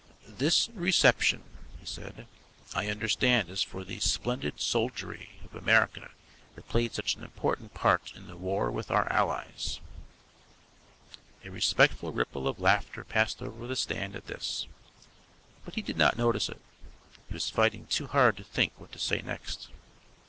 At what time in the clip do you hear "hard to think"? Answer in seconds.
18.07-18.73